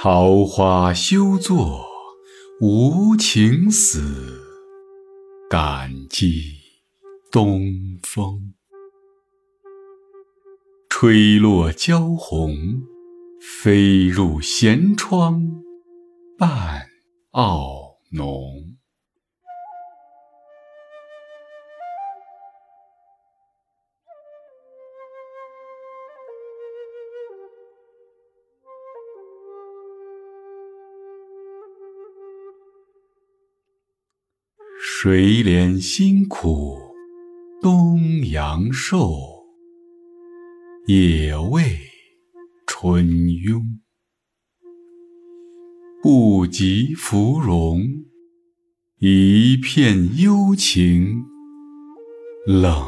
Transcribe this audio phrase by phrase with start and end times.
[0.00, 1.84] 桃花休作
[2.60, 4.40] 无情死，
[5.50, 6.54] 感激
[7.32, 8.54] 东风。
[10.88, 12.54] 吹落娇红，
[13.40, 15.64] 飞入闲窗，
[16.38, 16.86] 半
[17.32, 18.77] 傲浓。
[35.00, 36.76] 谁怜辛苦
[37.62, 39.12] 东阳瘦，
[40.88, 41.62] 也为
[42.66, 43.62] 春慵。
[46.02, 48.06] 不及芙蓉，
[48.98, 51.22] 一片幽情
[52.44, 52.82] 冷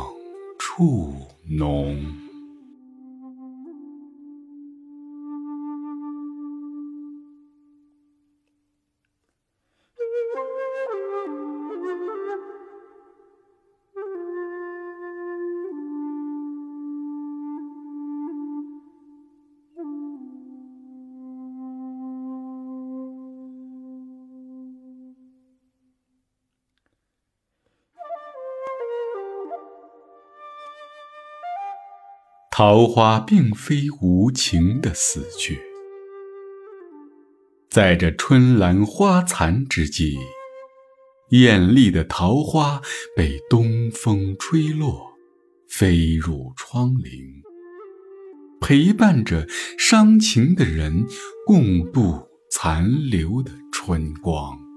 [0.59, 1.15] 处
[1.49, 1.97] 浓。
[32.63, 35.59] 桃花并非无情的死去，
[37.71, 40.19] 在这春兰花残之际，
[41.31, 42.83] 艳丽的桃花
[43.17, 45.15] 被东风吹落，
[45.71, 47.41] 飞入窗棂，
[48.61, 49.47] 陪伴着
[49.79, 51.07] 伤情的人
[51.47, 54.70] 共度残留的春光。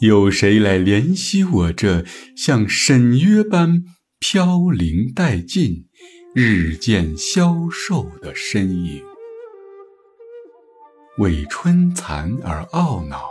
[0.00, 2.04] 有谁来怜惜我这
[2.36, 3.82] 像沈约般
[4.20, 5.88] 飘零殆尽、
[6.32, 9.02] 日渐消瘦的身影？
[11.18, 13.28] 为春残而懊恼，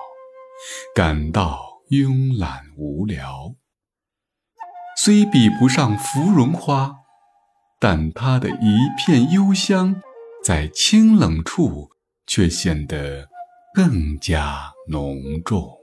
[0.94, 3.56] 感到慵懒无聊。
[4.98, 6.94] 虽比不上芙蓉花，
[7.80, 10.02] 但它的一片幽香，
[10.44, 11.92] 在清冷处
[12.26, 13.30] 却显得
[13.74, 15.77] 更加浓重。